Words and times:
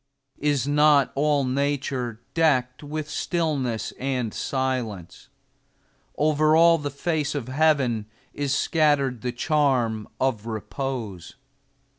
Is 0.39 0.67
not 0.67 1.11
all 1.13 1.43
nature 1.43 2.21
decked 2.33 2.81
with 2.81 3.07
stillness 3.07 3.91
and 3.99 4.33
silence? 4.33 5.29
Over 6.17 6.55
all 6.55 6.79
the 6.79 6.89
face 6.89 7.35
of 7.35 7.47
heaven 7.49 8.07
is 8.33 8.51
scattered 8.51 9.21
the 9.21 9.31
charm 9.31 10.07
of 10.19 10.47
repose. 10.47 11.35